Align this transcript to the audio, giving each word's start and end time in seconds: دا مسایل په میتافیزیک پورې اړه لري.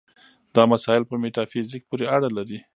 دا 0.55 0.63
مسایل 0.73 1.03
په 1.07 1.15
میتافیزیک 1.23 1.83
پورې 1.89 2.05
اړه 2.15 2.29
لري. 2.37 2.59